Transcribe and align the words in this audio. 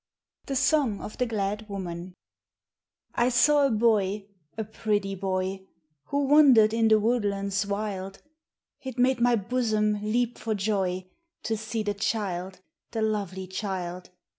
THE 0.47 0.55
SONG 0.55 0.99
OF 0.99 1.19
THE 1.19 1.27
GLAD 1.27 1.69
WOMAN 1.69 2.15
I 3.13 3.29
SAW 3.29 3.67
a 3.67 3.69
boy, 3.69 4.25
a 4.57 4.63
pretty 4.63 5.13
boy, 5.13 5.67
Who 6.05 6.25
wandered 6.25 6.73
in 6.73 6.87
the 6.87 6.99
woodlands 6.99 7.67
wild; 7.67 8.19
It 8.81 8.97
made 8.97 9.19
my 9.21 9.35
bosom 9.35 9.99
leap 10.01 10.39
for 10.39 10.55
joy 10.55 11.05
To 11.43 11.55
see 11.55 11.83
the 11.83 11.93
child, 11.93 12.61
the 12.89 13.03
lovely 13.03 13.45
child. 13.45 14.09